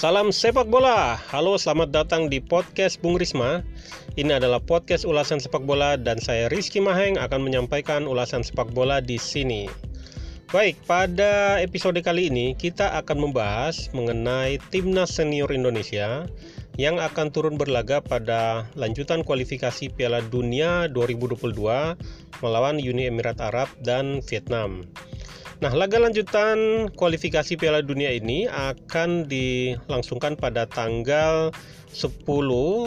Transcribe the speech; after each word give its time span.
Salam 0.00 0.32
sepak 0.32 0.64
bola. 0.72 1.20
Halo, 1.28 1.60
selamat 1.60 1.92
datang 1.92 2.32
di 2.32 2.40
podcast 2.40 2.96
Bung 3.04 3.20
Risma. 3.20 3.60
Ini 4.16 4.40
adalah 4.40 4.56
podcast 4.56 5.04
ulasan 5.04 5.44
sepak 5.44 5.60
bola 5.68 6.00
dan 6.00 6.16
saya 6.16 6.48
Rizky 6.48 6.80
Maheng 6.80 7.20
akan 7.20 7.44
menyampaikan 7.44 8.08
ulasan 8.08 8.40
sepak 8.40 8.72
bola 8.72 9.04
di 9.04 9.20
sini. 9.20 9.68
Baik, 10.56 10.80
pada 10.88 11.60
episode 11.60 12.00
kali 12.00 12.32
ini 12.32 12.56
kita 12.56 12.96
akan 12.96 13.28
membahas 13.28 13.92
mengenai 13.92 14.56
timnas 14.72 15.12
senior 15.12 15.52
Indonesia 15.52 16.24
yang 16.80 16.96
akan 16.96 17.28
turun 17.28 17.60
berlaga 17.60 18.00
pada 18.00 18.72
lanjutan 18.80 19.20
kualifikasi 19.20 19.92
Piala 19.92 20.24
Dunia 20.24 20.88
2022 20.88 21.44
melawan 22.40 22.80
Uni 22.80 23.04
Emirat 23.04 23.36
Arab 23.36 23.68
dan 23.84 24.24
Vietnam. 24.24 24.80
Nah, 25.60 25.76
laga 25.76 26.00
lanjutan 26.00 26.88
kualifikasi 26.96 27.52
Piala 27.60 27.84
Dunia 27.84 28.08
ini 28.16 28.48
akan 28.48 29.28
dilangsungkan 29.28 30.40
pada 30.40 30.64
tanggal 30.64 31.52
10 31.92 32.24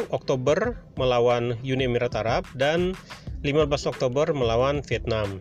Oktober 0.09 0.81
melawan 0.98 1.54
Uni 1.62 1.86
Emirat 1.86 2.17
Arab 2.17 2.50
dan 2.58 2.98
15 3.45 3.70
Oktober 3.86 4.34
melawan 4.34 4.81
Vietnam. 4.90 5.38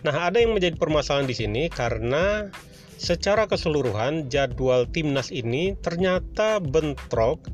Nah, 0.00 0.32
ada 0.32 0.40
yang 0.40 0.56
menjadi 0.56 0.80
permasalahan 0.80 1.28
di 1.28 1.36
sini 1.36 1.62
karena 1.68 2.48
secara 2.96 3.44
keseluruhan 3.44 4.32
jadwal 4.32 4.88
timnas 4.88 5.28
ini 5.28 5.76
ternyata 5.84 6.56
bentrok 6.56 7.52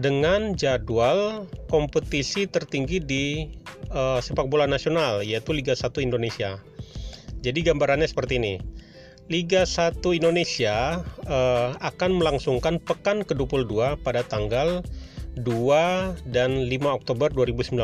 dengan 0.00 0.56
jadwal 0.56 1.44
kompetisi 1.68 2.48
tertinggi 2.48 2.96
di 2.96 3.24
uh, 3.92 4.24
sepak 4.24 4.48
bola 4.48 4.64
nasional 4.64 5.20
yaitu 5.20 5.52
Liga 5.52 5.76
1 5.76 6.00
Indonesia. 6.00 6.56
Jadi 7.40 7.64
gambarannya 7.64 8.08
seperti 8.08 8.36
ini. 8.36 8.54
Liga 9.30 9.62
1 9.62 10.02
Indonesia 10.10 11.06
uh, 11.30 11.70
akan 11.78 12.18
melangsungkan 12.18 12.82
pekan 12.82 13.22
ke-22 13.22 14.02
pada 14.02 14.26
tanggal 14.26 14.82
2 15.38 15.46
dan 16.34 16.66
5 16.66 16.98
Oktober 16.98 17.30
2019. 17.30 17.78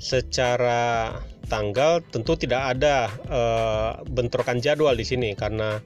Secara 0.00 1.12
tanggal 1.52 2.00
tentu 2.08 2.32
tidak 2.40 2.74
ada 2.74 3.12
uh, 3.28 3.92
bentrokan 4.08 4.56
jadwal 4.64 4.96
di 4.96 5.04
sini 5.04 5.36
karena 5.36 5.84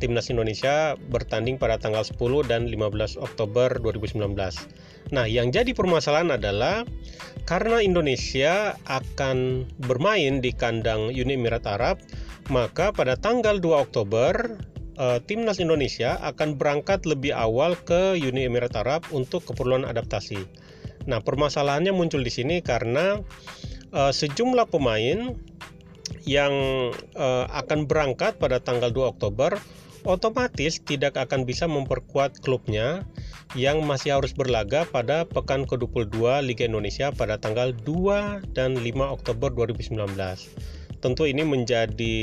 timnas 0.00 0.32
Indonesia 0.32 0.96
bertanding 1.12 1.60
pada 1.60 1.76
tanggal 1.76 2.00
10 2.00 2.16
dan 2.48 2.64
15 2.72 3.20
Oktober 3.20 3.76
2019. 3.76 4.24
Nah, 5.10 5.26
yang 5.26 5.50
jadi 5.50 5.74
permasalahan 5.74 6.38
adalah 6.38 6.86
karena 7.42 7.82
Indonesia 7.82 8.78
akan 8.86 9.66
bermain 9.82 10.38
di 10.38 10.54
kandang 10.54 11.10
Uni 11.10 11.34
Emirat 11.34 11.66
Arab, 11.66 11.98
maka 12.52 12.94
pada 12.94 13.18
tanggal 13.18 13.58
2 13.58 13.84
Oktober 13.90 14.56
uh, 14.96 15.18
timnas 15.26 15.58
Indonesia 15.58 16.22
akan 16.22 16.54
berangkat 16.54 17.02
lebih 17.08 17.34
awal 17.34 17.74
ke 17.74 18.14
Uni 18.14 18.46
Emirat 18.46 18.78
Arab 18.78 19.02
untuk 19.10 19.42
keperluan 19.42 19.82
adaptasi. 19.82 20.38
Nah, 21.10 21.18
permasalahannya 21.18 21.90
muncul 21.90 22.22
di 22.22 22.30
sini 22.30 22.62
karena 22.62 23.18
uh, 23.90 24.12
sejumlah 24.14 24.70
pemain 24.70 25.34
yang 26.22 26.54
uh, 27.18 27.44
akan 27.50 27.90
berangkat 27.90 28.38
pada 28.38 28.62
tanggal 28.62 28.94
2 28.94 29.18
Oktober 29.18 29.58
otomatis 30.04 30.82
tidak 30.82 31.14
akan 31.18 31.46
bisa 31.46 31.70
memperkuat 31.70 32.42
klubnya 32.42 33.06
yang 33.52 33.84
masih 33.84 34.16
harus 34.16 34.32
berlaga 34.32 34.88
pada 34.88 35.28
pekan 35.28 35.68
ke-22 35.68 36.42
Liga 36.44 36.64
Indonesia 36.64 37.12
pada 37.12 37.36
tanggal 37.36 37.76
2 37.84 38.56
dan 38.56 38.80
5 38.80 38.84
Oktober 39.16 39.52
2019. 39.52 40.16
Tentu 41.02 41.26
ini 41.26 41.42
menjadi 41.42 42.18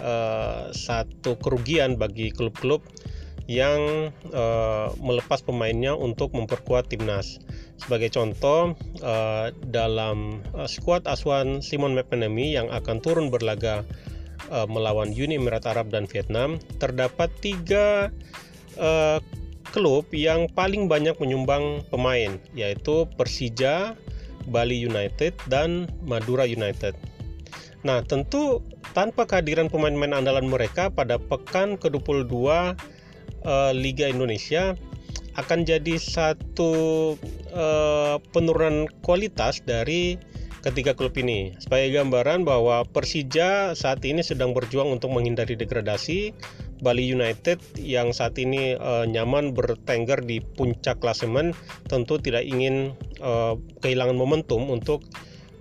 uh, 0.00 0.72
satu 0.72 1.36
kerugian 1.38 2.00
bagi 2.00 2.32
klub-klub 2.32 2.80
yang 3.44 4.08
uh, 4.32 4.88
melepas 4.96 5.44
pemainnya 5.44 5.92
untuk 5.92 6.32
memperkuat 6.32 6.88
timnas. 6.88 7.36
Sebagai 7.76 8.08
contoh, 8.16 8.72
uh, 9.04 9.52
dalam 9.68 10.40
uh, 10.56 10.64
skuad 10.64 11.04
asuhan 11.04 11.60
Simon 11.60 11.92
McManamy 11.92 12.56
yang 12.56 12.72
akan 12.72 13.04
turun 13.04 13.28
berlaga 13.28 13.84
uh, 14.50 14.66
melawan 14.68 15.12
Uni 15.12 15.36
Emirat 15.38 15.66
Arab 15.68 15.90
dan 15.90 16.04
Vietnam, 16.08 16.62
terdapat 16.78 17.30
tiga 17.40 18.10
uh, 18.78 19.18
klub 19.74 20.06
yang 20.14 20.46
paling 20.54 20.86
banyak 20.86 21.18
menyumbang 21.18 21.82
pemain, 21.90 22.38
yaitu 22.54 23.10
Persija, 23.18 23.98
Bali 24.46 24.78
United, 24.78 25.34
dan 25.50 25.90
Madura 26.06 26.46
United. 26.46 26.94
Nah, 27.84 28.00
tentu 28.06 28.64
tanpa 28.96 29.28
kehadiran 29.28 29.68
pemain-pemain 29.68 30.16
andalan 30.16 30.48
mereka 30.48 30.88
pada 30.88 31.20
pekan 31.20 31.76
ke-22 31.76 32.32
uh, 32.32 33.72
Liga 33.76 34.08
Indonesia 34.08 34.72
akan 35.34 35.66
jadi 35.66 35.98
satu 35.98 36.72
uh, 37.50 38.16
penurunan 38.30 38.86
kualitas 39.02 39.60
dari 39.66 40.16
ketiga 40.64 40.96
klub 40.96 41.12
ini. 41.20 41.52
Sebagai 41.60 42.00
gambaran 42.00 42.48
bahwa 42.48 42.88
Persija 42.88 43.76
saat 43.76 44.00
ini 44.08 44.24
sedang 44.24 44.56
berjuang 44.56 44.88
untuk 44.88 45.12
menghindari 45.12 45.60
degradasi, 45.60 46.32
Bali 46.80 47.04
United 47.04 47.60
yang 47.76 48.16
saat 48.16 48.40
ini 48.40 48.72
uh, 48.80 49.04
nyaman 49.04 49.52
bertengger 49.52 50.24
di 50.24 50.40
puncak 50.40 51.04
klasemen 51.04 51.52
tentu 51.86 52.16
tidak 52.16 52.48
ingin 52.48 52.96
uh, 53.20 53.60
kehilangan 53.84 54.16
momentum 54.16 54.64
untuk 54.72 55.04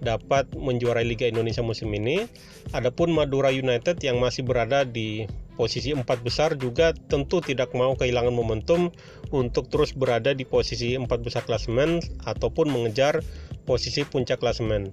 dapat 0.04 0.52
menjuarai 0.56 1.08
Liga 1.08 1.28
Indonesia 1.28 1.64
musim 1.64 1.92
ini. 1.96 2.28
Adapun 2.76 3.12
Madura 3.12 3.52
United 3.52 4.00
yang 4.04 4.20
masih 4.20 4.44
berada 4.44 4.84
di 4.84 5.28
posisi 5.56 5.94
empat 5.94 6.26
besar 6.26 6.58
juga 6.58 6.92
tentu 7.08 7.40
tidak 7.40 7.72
mau 7.78 7.94
kehilangan 7.94 8.34
momentum 8.34 8.90
untuk 9.30 9.70
terus 9.70 9.94
berada 9.94 10.34
di 10.34 10.44
posisi 10.44 10.98
empat 10.98 11.22
besar 11.22 11.46
klasemen 11.46 12.02
ataupun 12.26 12.74
mengejar 12.74 13.22
posisi 13.64 14.04
puncak 14.08 14.40
klasemen. 14.40 14.92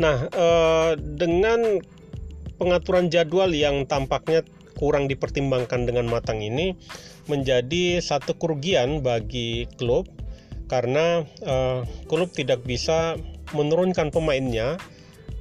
Nah, 0.00 0.26
eh, 0.28 0.92
dengan 0.96 1.82
pengaturan 2.56 3.10
jadwal 3.10 3.50
yang 3.50 3.84
tampaknya 3.90 4.46
kurang 4.78 5.06
dipertimbangkan 5.06 5.86
dengan 5.86 6.06
matang 6.10 6.42
ini 6.42 6.74
menjadi 7.30 8.02
satu 8.02 8.34
kerugian 8.34 9.02
bagi 9.02 9.70
klub 9.78 10.10
karena 10.66 11.22
uh, 11.44 11.84
klub 12.08 12.32
tidak 12.32 12.64
bisa 12.64 13.14
menurunkan 13.52 14.08
pemainnya 14.08 14.80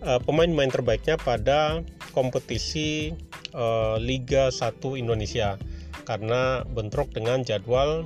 uh, 0.03 0.19
pemain-pemain 0.21 0.69
terbaiknya 0.69 1.15
pada 1.17 1.81
kompetisi 2.11 3.15
uh, 3.55 3.95
Liga 3.97 4.51
1 4.51 4.77
Indonesia 4.99 5.55
karena 6.03 6.67
bentrok 6.67 7.15
dengan 7.15 7.41
jadwal 7.47 8.03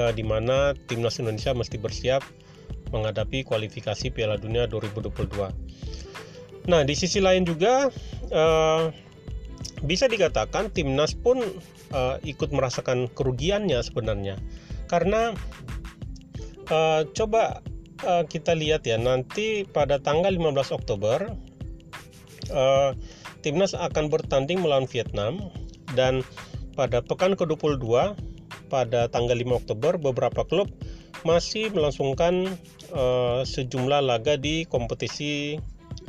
uh, 0.00 0.12
di 0.16 0.24
mana 0.24 0.72
timnas 0.88 1.20
Indonesia 1.20 1.52
mesti 1.52 1.76
bersiap 1.76 2.24
menghadapi 2.92 3.42
kualifikasi 3.42 4.12
Piala 4.12 4.36
Dunia 4.36 4.68
2022. 4.68 5.50
Nah, 6.70 6.86
di 6.86 6.94
sisi 6.94 7.18
lain 7.18 7.42
juga 7.42 7.90
uh, 8.30 8.92
bisa 9.82 10.06
dikatakan 10.06 10.70
timnas 10.70 11.16
pun 11.16 11.42
uh, 11.90 12.16
ikut 12.22 12.54
merasakan 12.54 13.10
kerugiannya 13.12 13.82
sebenarnya 13.82 14.38
karena 14.86 15.34
uh, 16.70 17.02
coba 17.16 17.64
uh, 18.06 18.22
kita 18.28 18.54
lihat 18.54 18.86
ya 18.86 19.00
nanti 19.00 19.66
pada 19.66 19.98
tanggal 19.98 20.30
15 20.30 20.78
Oktober 20.78 21.18
uh, 22.54 22.94
timnas 23.42 23.74
akan 23.74 24.06
bertanding 24.06 24.62
melawan 24.62 24.86
Vietnam 24.86 25.50
dan 25.98 26.22
pada 26.78 27.02
pekan 27.02 27.34
ke-22 27.34 28.14
pada 28.70 29.10
tanggal 29.10 29.36
5 29.36 29.60
Oktober 29.66 29.92
beberapa 29.98 30.46
klub 30.46 30.70
masih 31.22 31.70
melangsungkan 31.70 32.46
uh, 32.94 33.42
sejumlah 33.46 34.02
laga 34.02 34.34
di 34.38 34.66
kompetisi 34.66 35.58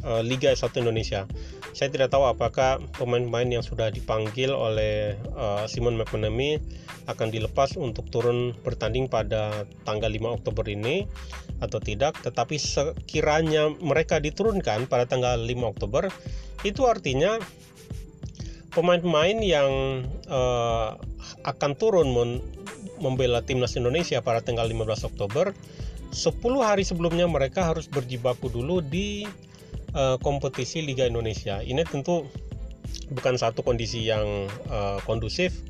uh, 0.05 0.21
Liga 0.21 0.53
1 0.53 0.69
Indonesia. 0.81 1.25
Saya 1.73 1.89
tidak 1.89 2.13
tahu 2.13 2.29
apakah 2.29 2.77
pemain-pemain 3.01 3.49
yang 3.49 3.65
sudah 3.65 3.89
dipanggil 3.89 4.53
oleh 4.53 5.17
uh, 5.33 5.65
Simon 5.65 5.97
McManamy 5.97 6.61
akan 7.09 7.33
dilepas 7.33 7.73
untuk 7.81 8.07
turun 8.13 8.53
bertanding 8.61 9.09
pada 9.09 9.65
tanggal 9.81 10.09
5 10.13 10.37
Oktober 10.37 10.65
ini 10.69 11.09
atau 11.65 11.81
tidak, 11.81 12.21
tetapi 12.21 12.61
sekiranya 12.61 13.73
mereka 13.81 14.21
diturunkan 14.21 14.85
pada 14.85 15.09
tanggal 15.09 15.41
5 15.41 15.49
Oktober, 15.73 16.13
itu 16.61 16.85
artinya 16.85 17.41
pemain-pemain 18.73 19.37
yang 19.41 20.03
uh, 20.29 20.97
akan 21.45 21.71
turun 21.77 22.13
membela 22.99 23.43
timnas 23.43 23.75
Indonesia 23.75 24.19
pada 24.23 24.39
tanggal 24.43 24.67
15 24.69 25.09
Oktober 25.09 25.51
10 26.13 26.37
hari 26.61 26.85
sebelumnya 26.85 27.25
mereka 27.25 27.65
harus 27.65 27.89
berjibaku 27.89 28.47
dulu 28.53 28.85
di 28.85 29.25
uh, 29.97 30.21
kompetisi 30.21 30.85
Liga 30.85 31.09
Indonesia. 31.09 31.65
Ini 31.65 31.81
tentu 31.89 32.29
bukan 33.09 33.35
satu 33.35 33.65
kondisi 33.65 34.05
yang 34.05 34.45
uh, 34.69 35.01
kondusif 35.09 35.65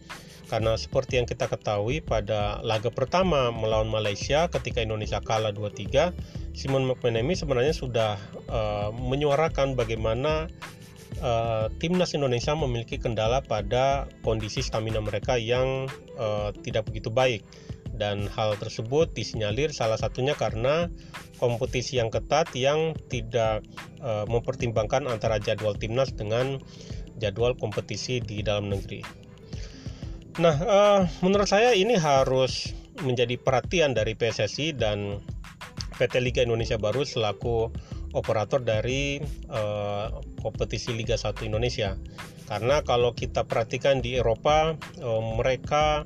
karena 0.52 0.76
seperti 0.76 1.18
yang 1.18 1.26
kita 1.26 1.48
ketahui 1.48 2.04
pada 2.04 2.60
laga 2.62 2.92
pertama 2.92 3.50
melawan 3.50 3.90
Malaysia 3.90 4.52
ketika 4.52 4.84
Indonesia 4.84 5.18
kalah 5.24 5.50
2-3 5.50 6.14
Simon 6.54 6.86
McManamy 6.86 7.34
sebenarnya 7.34 7.74
sudah 7.74 8.22
uh, 8.52 8.94
menyuarakan 8.94 9.74
bagaimana 9.74 10.52
uh, 11.24 11.72
timnas 11.80 12.14
Indonesia 12.14 12.54
memiliki 12.54 13.00
kendala 13.00 13.40
pada 13.42 14.06
kondisi 14.22 14.60
stamina 14.60 15.00
mereka 15.00 15.40
yang 15.40 15.88
uh, 16.20 16.52
tidak 16.62 16.92
begitu 16.92 17.10
baik 17.10 17.42
dan 17.96 18.28
hal 18.28 18.58
tersebut 18.58 19.14
disinyalir 19.16 19.72
salah 19.72 19.98
satunya 19.98 20.36
karena 20.36 20.92
kompetisi 21.38 22.02
yang 22.02 22.12
ketat 22.12 22.52
yang 22.54 22.98
tidak 23.08 23.64
uh, 24.04 24.28
mempertimbangkan 24.28 25.08
antara 25.08 25.40
jadwal 25.40 25.78
timnas 25.78 26.12
dengan 26.14 26.60
jadwal 27.22 27.56
kompetisi 27.56 28.20
di 28.20 28.42
dalam 28.42 28.68
negeri. 28.68 29.06
Nah, 30.42 30.58
uh, 30.66 31.02
menurut 31.22 31.46
saya 31.46 31.78
ini 31.78 31.94
harus 31.94 32.74
menjadi 33.06 33.38
perhatian 33.38 33.94
dari 33.94 34.18
PSSI 34.18 34.74
dan 34.74 35.22
PT 35.94 36.26
Liga 36.26 36.42
Indonesia 36.42 36.82
Baru 36.82 37.06
selaku 37.06 37.70
operator 38.14 38.62
dari 38.62 39.20
uh, 39.50 40.10
kompetisi 40.40 40.94
Liga 40.94 41.18
1 41.18 41.44
Indonesia. 41.46 41.98
Karena 42.48 42.86
kalau 42.86 43.18
kita 43.18 43.46
perhatikan 43.50 44.00
di 44.00 44.18
Eropa, 44.18 44.78
uh, 45.02 45.22
mereka 45.38 46.06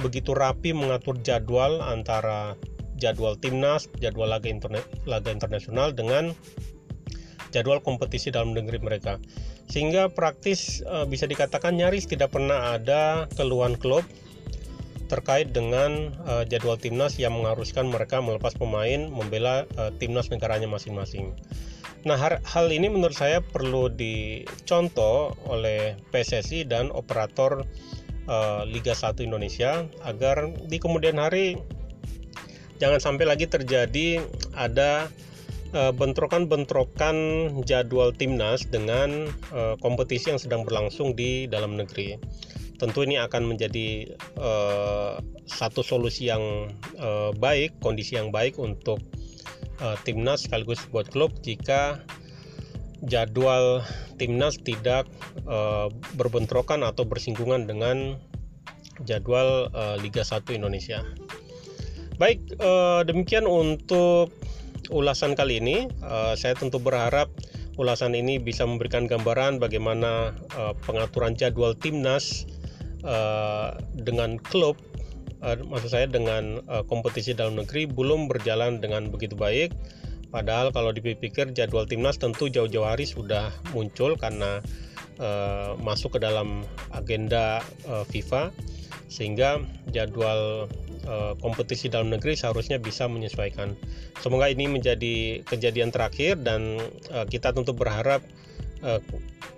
begitu 0.00 0.32
rapi 0.32 0.72
mengatur 0.72 1.20
jadwal 1.20 1.84
antara 1.84 2.56
jadwal 3.00 3.36
timnas, 3.36 3.88
jadwal 4.00 4.28
laga, 4.28 4.48
interne 4.48 4.80
laga 5.08 5.32
internasional 5.32 5.92
dengan 5.92 6.36
jadwal 7.50 7.82
kompetisi 7.82 8.30
dalam 8.30 8.52
negeri 8.52 8.78
mereka. 8.78 9.16
Sehingga 9.70 10.10
praktis 10.10 10.82
e, 10.82 11.06
bisa 11.06 11.26
dikatakan 11.26 11.74
nyaris 11.78 12.06
tidak 12.06 12.34
pernah 12.34 12.74
ada 12.74 13.26
keluhan 13.34 13.74
klub 13.78 14.02
terkait 15.10 15.50
dengan 15.50 16.14
e, 16.22 16.46
jadwal 16.46 16.78
timnas 16.78 17.18
yang 17.18 17.34
mengharuskan 17.34 17.90
mereka 17.90 18.22
melepas 18.22 18.54
pemain 18.54 19.10
membela 19.10 19.66
e, 19.74 19.90
timnas 19.98 20.30
negaranya 20.30 20.70
masing-masing. 20.70 21.34
Nah, 22.00 22.16
hal 22.16 22.66
ini 22.72 22.88
menurut 22.88 23.12
saya 23.12 23.44
perlu 23.44 23.92
dicontoh 23.92 25.36
oleh 25.44 26.00
PSSI 26.08 26.64
dan 26.64 26.88
operator 26.96 27.68
uh, 28.24 28.64
Liga 28.64 28.96
1 28.96 29.20
Indonesia 29.20 29.84
agar 30.00 30.48
di 30.64 30.80
kemudian 30.80 31.20
hari 31.20 31.60
jangan 32.80 33.04
sampai 33.04 33.28
lagi 33.28 33.44
terjadi 33.44 34.24
ada 34.56 35.12
uh, 35.76 35.92
bentrokan-bentrokan 35.92 37.16
jadwal 37.68 38.16
timnas 38.16 38.64
dengan 38.64 39.28
uh, 39.52 39.76
kompetisi 39.84 40.32
yang 40.32 40.40
sedang 40.40 40.64
berlangsung 40.64 41.12
di 41.12 41.44
dalam 41.52 41.76
negeri. 41.76 42.16
Tentu 42.80 43.04
ini 43.04 43.20
akan 43.20 43.44
menjadi 43.44 44.16
uh, 44.40 45.20
satu 45.44 45.84
solusi 45.84 46.32
yang 46.32 46.72
uh, 46.96 47.28
baik, 47.36 47.76
kondisi 47.84 48.16
yang 48.16 48.32
baik 48.32 48.56
untuk 48.56 49.04
uh, 49.84 50.00
timnas 50.08 50.48
sekaligus 50.48 50.80
buat 50.88 51.12
klub 51.12 51.28
jika 51.44 52.00
jadwal 53.04 53.84
timnas 54.16 54.56
tidak 54.64 55.04
uh, 55.44 55.92
berbentrokan 56.16 56.80
atau 56.80 57.04
bersinggungan 57.04 57.68
dengan 57.68 58.16
jadwal 59.04 59.68
uh, 59.76 60.00
Liga 60.00 60.24
1 60.24 60.48
Indonesia. 60.56 61.04
Baik, 62.16 62.40
uh, 62.64 63.04
demikian 63.04 63.44
untuk 63.44 64.32
ulasan 64.88 65.36
kali 65.36 65.60
ini. 65.60 65.84
Uh, 66.00 66.32
saya 66.32 66.56
tentu 66.56 66.80
berharap 66.80 67.28
ulasan 67.76 68.16
ini 68.16 68.40
bisa 68.40 68.64
memberikan 68.64 69.08
gambaran 69.08 69.56
bagaimana 69.56 70.36
pengaturan 70.84 71.32
jadwal 71.32 71.72
timnas 71.72 72.44
uh, 73.04 73.76
dengan 73.96 74.36
klub 74.40 74.76
uh, 75.44 75.56
maksud 75.68 75.90
saya 75.90 76.06
dengan 76.06 76.60
uh, 76.68 76.84
kompetisi 76.86 77.36
dalam 77.36 77.58
negeri 77.58 77.88
belum 77.88 78.28
berjalan 78.30 78.78
dengan 78.80 79.08
begitu 79.08 79.36
baik 79.36 79.72
Padahal 80.30 80.70
kalau 80.70 80.94
dipikir 80.94 81.50
jadwal 81.50 81.90
timnas 81.90 82.14
tentu 82.14 82.46
jauh-jauh 82.46 82.86
hari 82.86 83.02
sudah 83.02 83.50
muncul 83.74 84.14
karena 84.14 84.62
uh, 85.18 85.74
masuk 85.82 86.16
ke 86.16 86.18
dalam 86.22 86.62
agenda 86.94 87.58
uh, 87.90 88.06
FIFA 88.06 88.54
sehingga 89.10 89.58
jadwal 89.90 90.70
kompetisi 91.42 91.90
dalam 91.90 92.12
negeri 92.12 92.38
seharusnya 92.38 92.78
bisa 92.78 93.10
menyesuaikan. 93.10 93.74
Semoga 94.22 94.46
ini 94.46 94.70
menjadi 94.70 95.42
kejadian 95.42 95.90
terakhir 95.90 96.38
dan 96.38 96.78
kita 97.26 97.50
tentu 97.50 97.74
berharap 97.74 98.22
uh, 98.84 99.00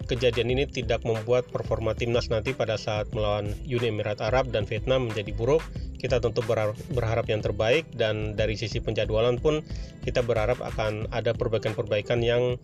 kejadian 0.07 0.53
ini 0.53 0.65
tidak 0.69 1.03
membuat 1.07 1.49
performa 1.49 1.95
timnas 1.95 2.29
nanti 2.29 2.53
pada 2.53 2.77
saat 2.77 3.09
melawan 3.15 3.55
Uni 3.65 3.89
Emirat 3.89 4.21
Arab 4.21 4.51
dan 4.51 4.67
Vietnam 4.67 5.09
menjadi 5.09 5.33
buruk 5.33 5.63
kita 6.03 6.19
tentu 6.19 6.43
berharap 6.91 7.27
yang 7.31 7.39
terbaik 7.39 7.87
dan 7.95 8.35
dari 8.35 8.59
sisi 8.59 8.83
penjadwalan 8.83 9.39
pun 9.39 9.63
kita 10.03 10.19
berharap 10.27 10.59
akan 10.59 11.07
ada 11.15 11.31
perbaikan-perbaikan 11.31 12.19
yang 12.19 12.59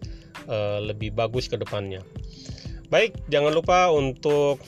uh, 0.51 0.83
lebih 0.83 1.15
bagus 1.15 1.47
ke 1.47 1.55
depannya. 1.55 2.03
Baik, 2.91 3.15
jangan 3.31 3.55
lupa 3.55 3.95
untuk 3.95 4.59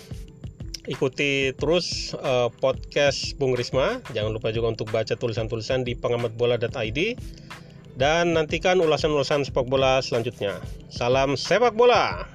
ikuti 0.87 1.51
terus 1.59 2.15
uh, 2.15 2.47
podcast 2.63 3.35
Bung 3.43 3.59
Risma. 3.59 3.99
Jangan 4.15 4.39
lupa 4.39 4.55
juga 4.55 4.71
untuk 4.71 4.87
baca 4.95 5.19
tulisan-tulisan 5.19 5.83
di 5.83 5.99
pengamatbola.id 5.99 7.01
dan 7.99 8.35
nantikan 8.35 8.79
ulasan-ulasan 8.79 9.47
sepak 9.47 9.67
bola 9.67 10.03
selanjutnya. 10.03 10.59
Salam 10.91 11.35
sepak 11.39 11.75
bola. 11.75 12.27